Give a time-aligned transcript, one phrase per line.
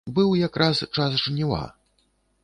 [0.13, 1.59] Быў якраз час жніва.